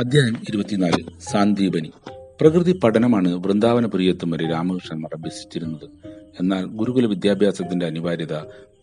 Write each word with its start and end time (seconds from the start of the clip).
അധ്യായം 0.00 0.36
ഇരുപത്തിനാല് 0.48 1.04
സാന്ദീപനി. 1.18 1.90
പ്രകൃതി 2.40 2.72
പഠനമാണ് 2.72 3.34
വൃന്ദാവന 3.34 3.86
പ്രിയത്വം 3.86 4.30
വരെ 4.30 4.50
രാമകൃഷ്ണൻ 4.50 5.02
അഭ്യസിച്ചിരുന്നത്. 5.04 5.84
എന്നാൽ 6.40 6.64
ഗുരുകുല 6.64 7.06
വിദ്യാഭ്യാസത്തിന്റെ 7.06 7.86
അനിവാര്യത 7.86 8.36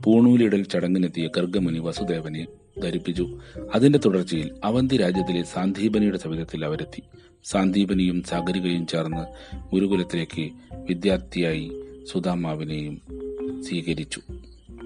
പൂണൂലിടൽ 0.04 0.64
ചടങ്ങിനെത്തിയ 0.64 1.30
ഗർഗമുനി 1.38 1.80
വസുദേവനെ 1.80 2.48
ധരിപ്പിച്ചു. 2.84 3.40
അതിന്റെ 3.76 4.00
തുടർച്ചയിൽ 4.06 4.52
അവന്തി 4.64 4.98
രാജ്യത്തിലെ 4.98 5.44
സാന്ദീപനിയുടെ 5.44 6.18
സവിധത്തിൽ 6.18 6.66
അവരെത്തി. 6.66 7.04
സാന്ദീപനിയും 7.44 8.24
സാഗരികയും 8.24 8.88
ചേർന്ന് 8.88 9.26
ഗുരുകുലത്തിലേക്ക് 9.74 10.50
വിദ്യാർത്ഥിയായി 10.74 11.72
സുധാമാവിനെയും 12.14 13.02
സ്വീകരിച്ചു. 13.64 14.22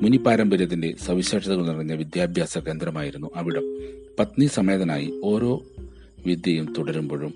മുനി 0.01 0.17
പാരമ്പര്യത്തിന്റെ 0.17 0.95
സവിശേഷതകൾ 1.01 1.67
നിറഞ്ഞ 1.67 1.93
വിദ്യാഭ്യാസ 1.93 2.57
കേന്ദ്രമായിരുന്നു 2.57 3.29
അവിടം. 3.35 3.77
പത്നി 4.19 4.45
സമേതനായി 4.45 5.21
ഓരോ 5.23 5.63
വിദ്യയും 6.25 6.73
തുടരുമ്പോഴും 6.77 7.33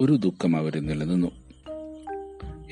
ഒരു 0.00 0.16
ദുഃഖം 0.16 0.56
അവരിൽ 0.56 0.80
നിലനിന്നു. 0.80 1.30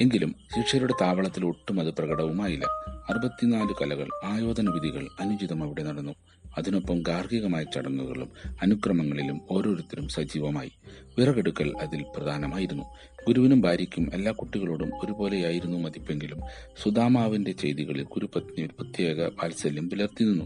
എങ്കിലും 0.01 0.35
ശിക്ഷയുടെ 0.57 0.95
താവളത്തിൽ 1.01 1.47
ഒട്ടും 1.47 1.81
അത് 1.81 1.89
പ്രകടവുമായില്ല. 1.89 2.65
അറുപത്തിനാല് 3.09 3.75
കലകൾ 3.83 4.09
ആയോധന 4.25 4.71
വിധികൾ 4.71 5.07
അനുചിതം 5.21 5.63
അവിടെ 5.63 5.83
നടന്നു. 5.83 6.13
അതിനൊപ്പം 6.59 7.03
ഗാർഹികമായ 7.03 7.65
ചടങ്ങുകളും 7.75 8.31
അനുക്രമങ്ങളിലും 8.63 9.41
ഓരോരുത്തരും 9.51 10.09
സജീവമായി. 10.09 10.73
വിറകെടുക്കൽ 11.19 11.77
അതിൽ 11.81 12.05
പ്രധാനമായിരുന്നു. 12.17 12.85
ഗുരുവിനും 13.29 13.61
ഭാര്യയ്ക്കും 13.61 14.11
എല്ലാ 14.15 14.33
കുട്ടികളോടും 14.33 14.91
ഒരുപോലെയായിരുന്നു 15.05 15.79
മതിപ്പെങ്കിലും 15.79 16.41
സുദാമാവിന്റെ 16.83 17.53
ചെയ്തികളിൽ 17.53 18.03
ഗുരുപത്നി 18.03 18.63
ഒരു 18.63 18.71
പ്രത്യേക 18.79 19.23
വാത്സല്യം 19.23 19.91
പുലർത്തി 19.91 20.25
നിന്നു. 20.25 20.45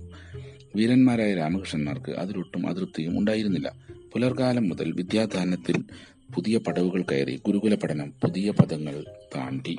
വീരന്മാരായ 0.77 1.35
രാമകൃഷ്ണന്മാർക്ക് 1.35 2.11
അതിലൊട്ടും 2.12 2.69
അതൃപ്തിയും 2.69 3.19
ഉണ്ടായിരുന്നില്ല. 3.19 3.73
പുലർകാലം 4.12 4.69
മുതൽ 4.69 4.92
വിദ്യാദാനത്തിൽ 4.92 5.84
പുതിയ 6.34 6.59
പടവുകൾ 6.59 7.03
കയറി 7.03 7.41
ഗുരുകുല 7.47 7.75
പഠനം 7.75 8.11
പുതിയ 8.11 8.51
പദങ്ങൾ 8.51 9.05
താണ്ടി. 9.37 9.79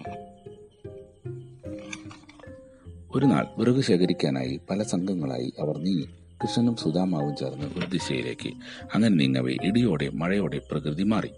ഒരു 3.16 3.26
നാൾ 3.26 3.48
വിറക് 3.58 3.84
ശേഖരിക്കാനായി 3.84 4.60
പല 4.70 4.84
സംഘങ്ങളായി 4.84 5.54
അവർ 5.60 5.78
നീങ്ങി. 5.78 6.10
കൃഷ്ണനും 6.44 6.76
സുധാമാവും 6.76 7.36
ചേർന്ന് 7.36 7.80
ഒരു 7.80 7.86
ദിശയിലേക്ക്. 7.86 8.50
അങ്ങനെ 8.94 9.16
നീങ്ങവേ 9.16 9.58
ഇടിയോടെ 9.64 10.10
മഴയോടെ 10.10 10.62
പ്രകൃതി 10.72 11.04
മാറി. 11.04 11.30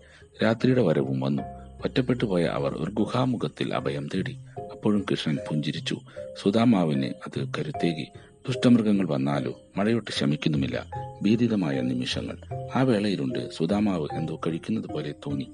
രാത്രിയുടെ 0.43 0.81
വരവും 0.81 1.19
വന്നു. 1.19 1.43
ഒറ്റപ്പെട്ടു 1.85 2.25
പോയ 2.25 2.43
അവർ 2.43 2.73
ഒരു 2.73 2.91
ഗുഹാമുഖത്തിൽ 2.91 3.73
അഭയം 3.73 4.07
തേടി. 4.07 4.37
അപ്പോഴും 4.71 5.05
കൃഷ്ണൻ 5.11 5.37
പുഞ്ചിരിച്ചു. 5.49 5.97
സുധാമാവിന് 6.43 7.05
അത് 7.05 7.47
കരുത്തേകി. 7.57 8.07
ദുഷ്ടമൃഗങ്ങൾ 8.47 9.07
വന്നാലോ? 9.07 9.61
മഴയൊട്ട് 9.77 10.11
ശമിക്കുന്നുമില്ല. 10.11 10.85
ഭീതിതമായ 11.21 11.81
നിമിഷങ്ങൾ. 11.81 12.37
ആ 12.75 12.81
വേളയിലുണ്ട് 12.81 13.51
സുധാമാവ് 13.51 14.07
എന്തോ 14.13 14.41
കഴിക്കുന്നത് 14.47 14.85
പോലെ 14.85 15.11
തോന്നി. 15.11 15.51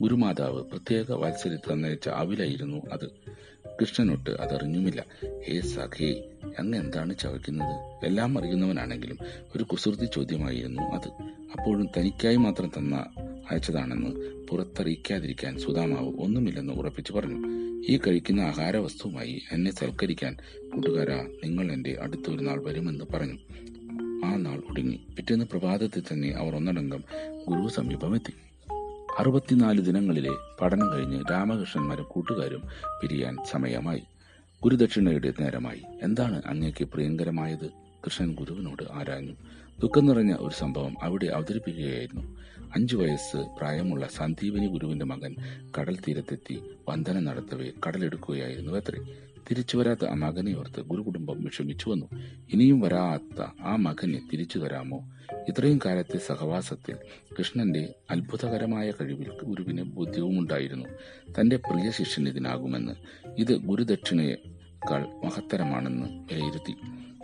ഗുരുമാതാവ് 0.00 0.64
പ്രത്യേക 0.64 1.12
വാത്സല്യത്തിൽ 1.12 1.80
നയിച്ച 1.80 2.08
അവിലായിരുന്നു 2.08 2.82
അത്. 2.92 3.10
കൃഷ്ണനൊട്ട് 3.80 4.30
അതറിഞ്ഞുമില്ല. 4.30 5.04
ഹേ 5.44 5.60
സഖേ 5.60 6.24
അങ്ങ് 6.58 6.78
എന്താണ് 6.78 7.18
ചവയ്ക്കുന്നത്? 7.18 8.06
എല്ലാം 8.06 8.38
അറിയുന്നവനാണെങ്കിലും 8.38 9.18
ഒരു 9.56 9.64
കുസൃതി 9.64 10.08
ചോദ്യമായിരുന്നു 10.14 10.82
അത്. 10.82 11.08
അപ്പോഴും 11.58 11.88
തനിക്കായി 11.96 12.36
മാത്രം 12.36 12.72
തന്ന 12.78 13.06
അയച്ചതാണെന്ന് 13.50 14.10
പുറത്തറിയിക്കാതിരിക്കാൻ 14.50 15.58
സുധാമാവ് 15.58 16.20
ഒന്നുമില്ലെന്ന് 16.20 16.72
ഉറപ്പിച്ചു 16.72 17.12
പറഞ്ഞു. 17.12 17.62
ഈ 17.88 17.98
കഴിക്കുന്ന 17.98 18.40
ആഹാര 18.40 18.76
വസ്തുവുമായി 18.76 19.42
എന്നെ 19.52 19.70
സൽക്കരിക്കാൻ 19.70 20.36
കൂട്ടുകാരാ 20.74 21.28
നിങ്ങൾ 21.44 21.72
എന്റെ 21.72 21.98
അടുത്തൊരു 22.02 22.42
നാൾ 22.42 22.64
വരുമെന്ന് 22.64 23.04
പറഞ്ഞു. 23.14 23.38
ആ 24.26 24.36
നാൾ 24.36 24.62
ഒടുങ്ങി. 24.70 25.00
പിറ്റേന്ന് 25.16 25.44
പ്രഭാതത്തിൽ 25.44 26.02
തന്നെ 26.12 26.30
അവർ 26.30 26.56
ഒന്നടങ്കം 26.56 27.04
ഗുരു 27.48 27.68
സമീപമെത്തി. 27.68 28.32
അറുപത്തിനാല് 29.18 29.80
ദിനങ്ങളിലെ 29.80 30.30
പഠനം 30.60 30.92
കഴിഞ്ഞ് 30.92 31.24
രാമകൃഷ്ണന്മാരും 31.30 32.04
കൂട്ടുകാരും 32.04 32.62
പിരിയാൻ 33.02 33.36
സമയമായി. 33.50 34.02
ഗുരുദക്ഷിണയുടെ 34.62 35.32
നേരമായി. 35.40 35.82
എന്താണ് 36.02 36.42
അങ്ങേക്ക് 36.46 36.84
പ്രിയങ്കരമായത്? 36.84 37.81
കൃഷ്ണൻ 38.06 38.34
ഗുരുവിനോട് 38.34 38.82
ആരാഞ്ഞു. 38.92 39.32
ദുഃഖം 39.80 40.06
നിറഞ്ഞ 40.06 40.34
ഒരു 40.34 40.54
സംഭവം 40.58 40.96
അവിടെ 41.02 41.26
അവതരിപ്പിക്കുകയായിരുന്നു. 41.26 42.38
അഞ്ചു 42.76 42.96
വയസ്സ് 42.96 43.36
പ്രായമുള്ള 43.36 44.06
സന്ദീപനി 44.06 44.66
ഗുരുവിന്റെ 44.66 45.04
മകൻ 45.04 45.34
കടൽ 45.78 45.96
തീരത്തെത്തി 45.96 46.60
വന്ദനം 46.88 47.24
നടത്തവേ 47.24 47.70
കടലെടുക്കുകയായിരുന്നു 47.86 48.72
അത്രേ. 48.72 49.04
തിരിച്ചു 49.50 49.76
വരാത്ത 49.76 50.04
ആ 50.04 50.14
മകനെ 50.14 50.58
ഓർത്ത് 50.58 50.80
ഗുരുകുടുംബം 50.80 51.44
വിഷമിച്ചു 51.44 51.90
വന്നു. 51.90 52.06
ഇനിയും 52.52 52.80
വരാത്ത 52.80 53.46
ആ 53.60 53.76
മകനെ 53.76 54.28
തിരിച്ചു 54.32 54.58
തരാമോ? 54.58 55.10
ഇത്രയും 55.48 55.78
കാലത്തെ 55.86 56.18
സഹവാസത്തിൽ 56.18 56.96
കൃഷ്ണന്റെ 57.38 57.94
അത്ഭുതകരമായ 58.10 58.90
കഴിവിൽ 58.90 59.30
ഗുരുവിന് 59.44 59.82
ബുദ്ധിയുമുണ്ടായിരുന്നു 59.82 60.86
തന്റെ 61.40 61.56
പ്രിയ 61.56 61.90
ശിഷ്യൻ 61.90 62.28
ഇതിനാകുമെന്ന്. 62.28 62.92
ഇത് 63.38 63.56
ഗുരുദക്ഷിണയേക്കാൾ 63.56 65.02
മഹത്തരമാണെന്ന് 65.24 66.34
വിലയിരുത്തി. 66.34 66.74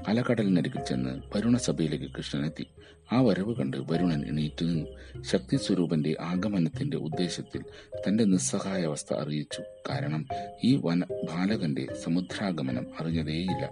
അലകടലിനരികിൽ 0.07 0.85
ചെന്ന് 0.85 1.21
വരുണസഭയിലേക്ക് 1.37 2.15
കൃഷ്ണനെത്തി. 2.15 2.67
ആ 3.13 3.21
വരവ് 3.21 3.55
കണ്ട് 3.55 3.77
വരുണൻ 3.77 4.29
എണീറ്റു 4.29 4.65
നിന്നു. 4.65 5.23
ശക്തി 5.23 5.57
സ്വരൂപന്റെ 5.57 6.17
ആഗമനത്തിന്റെ 6.21 6.97
ഉദ്ദേശത്തിൽ 6.97 7.63
തന്റെ 8.09 8.25
നിസ്സഹായ 8.25 8.83
അവസ്ഥ 8.85 9.15
അറിയിച്ചു. 9.15 9.63
കാരണം 9.91 10.27
ഈ 10.65 10.81
വന 10.85 11.01
ബാലകന്റെ 11.01 11.87
സമുദ്രാഗമനം 12.05 12.87
അറിഞ്ഞതേയില്ല. 13.01 13.71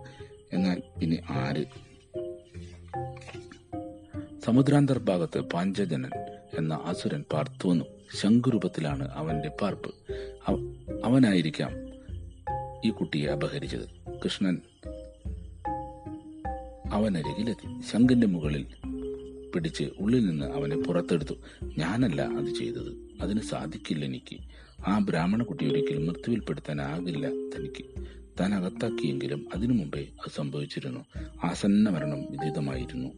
എന്നാൽ 0.52 0.82
പിന്നെ 1.00 1.22
ആര്? 1.30 1.64
സമുദ്രാന്തർഭാഗത്ത് 4.40 5.40
പാഞ്ചജനൻ 5.40 6.10
എന്ന 6.58 6.80
അസുരൻ 6.84 7.24
പാർത്തുവന്നു 7.32 7.84
ശംഖുരൂപത്തിലാണ് 8.20 9.08
അവന്റെ 9.08 9.48
പാർപ്പ്. 9.48 9.94
അവനായിരിക്കാം 11.04 11.72
ഈ 12.84 12.90
കുട്ടിയെ 12.90 13.28
അപഹരിച്ചത്. 13.28 13.88
കൃഷ്ണൻ 14.24 14.60
അവനരികിലെത്തി 16.92 17.80
ശംഖിന്റെ 17.92 18.26
മുകളിൽ 18.26 18.66
പിടിച്ച് 19.54 19.84
ഉള്ളിൽ 20.00 20.26
നിന്ന് 20.26 20.46
അവനെ 20.46 20.76
പുറത്തെടുത്തു. 20.76 21.34
ഞാനല്ല 21.78 22.22
അത് 22.22 22.46
ചെയ്തത്. 22.46 23.08
അതിന് 23.20 23.40
സാധിക്കില്ല 23.40 24.04
എനിക്ക്. 24.04 24.36
ആ 24.86 24.98
ബ്രാഹ്മണ 24.98 25.42
കുട്ടി 25.42 25.72
ഒരിക്കലും 25.72 26.06
മൃത്യുവിൽപ്പെടുത്താനാകില്ല 26.06 27.28
തനിക്ക്. 27.28 27.84
താൻ 28.40 28.54
അകത്താക്കിയെങ്കിലും 28.54 29.48
അതിനു 29.54 29.72
മുമ്പേ 29.72 30.00
അത് 30.00 30.30
സംഭവിച്ചിരുന്നു. 30.34 31.04
ആസന്ന 31.44 31.90
മരണം 31.90 32.20
വിദിതമായിരുന്നു 32.30 33.08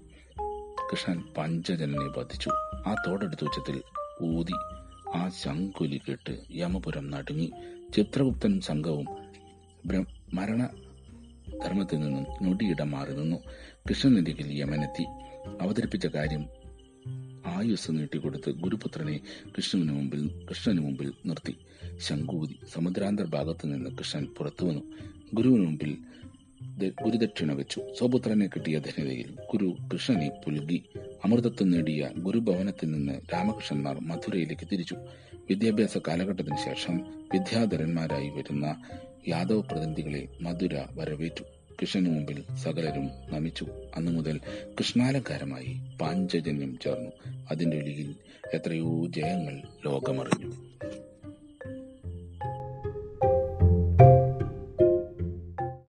കൃഷ്ണൻ 0.93 1.23
പഞ്ചജനനെ 1.39 2.21
വധിച്ചു. 2.21 2.51
ആ 2.87 2.95
തോടെടുത്ത 3.07 3.45
ഉച്ചത്തിൽ 3.45 3.83
ഊതി 4.23 4.53
ആ 5.15 5.29
ശങ്കുലി 5.29 6.01
കേട്ട് 6.09 6.39
യമപുരം 6.55 7.11
നടുങ്ങി. 7.11 7.53
ചിത്രഗുപ്തനും 7.97 8.61
സംഘവും 8.61 9.07
മരണ 10.35 10.69
ധർമ്മത്തിൽ 11.65 12.01
നിന്നും 12.01 12.27
ഞൊടിയിടം 12.43 12.91
മാറി 12.91 13.13
നിന്നു. 13.13 13.37
കൃഷ്ണനരികിൽ 13.89 14.59
യമനെത്തി. 14.59 15.03
അവതരിപ്പിച്ച 15.61 16.07
കാര്യം 16.07 16.49
ആയുസ് 17.47 17.91
നീട്ടിക്കൊടുത്ത് 17.91 18.51
ഗുരുപുത്രനെ 18.51 19.21
കൃഷ്ണന് 19.57 19.93
മുമ്പിൽ 19.93 20.47
കൃഷ്ണന് 20.51 20.81
മുമ്പിൽ 20.81 21.13
നിർത്തി. 21.27 21.57
ശങ്കൂതി 21.99 22.59
സമുദ്രാന്തർ 22.73 23.27
ഭാഗത്തു 23.27 23.67
നിന്ന് 23.67 23.91
കൃഷ്ണൻ 23.91 24.25
പുറത്തു 24.25 24.65
വന്നു. 24.65 24.83
ഗുരുവിന് 25.35 25.67
മുമ്പിൽ 25.67 25.97
ഗുരുദക്ഷിണ 27.05 27.53
വെച്ചു. 27.53 27.83
സ്വപുത്രനെ 27.99 28.47
കിട്ടിയ 28.47 28.79
ധന്യതയിൽ 28.79 29.35
ഗുരു 29.53 29.77
കൃഷ്ണനെ 29.93 30.31
പുൽകി. 30.47 30.85
അമൃതത്വം 31.25 31.71
നേടിയ 31.71 32.11
ഗുരുഭവനത്തിൽ 32.17 32.91
നിന്ന് 32.91 33.13
രാമകൃഷ്ണന്മാർ 33.33 34.01
മധുരയിലേക്ക് 34.01 34.69
തിരിച്ചു. 34.73 34.97
വിദ്യാഭ്യാസ 35.51 35.99
കാലഘട്ടത്തിന് 35.99 36.57
ശേഷം 36.57 36.97
വിദ്യാധരന്മാരായി 37.33 38.29
വരുന്ന 38.29 38.83
യാദവ് 39.29 39.63
പ്രതിനിധികളെ 39.63 40.29
മധുര 40.41 40.85
വരവേറ്റു. 40.95 41.45
കൃഷ്ണന് 41.83 42.07
മുമ്പിൽ 42.07 42.45
സകലരും 42.57 43.11
നമിച്ചു. 43.31 43.67
അന്നു 43.97 44.13
മുതൽ 44.13 44.41
കൃഷ്ണാലങ്കാരമായി 44.79 45.81
പാഞ്ചജന്യം 46.01 46.79
ചേർന്നു. 46.79 47.11
അതിന്റെ 47.51 47.77
ഒലിയിൽ 47.77 48.15
എത്രയോ 48.55 49.07
ജയങ്ങൾ 49.07 49.63
ലോകമറിഞ്ഞു. 49.85 50.78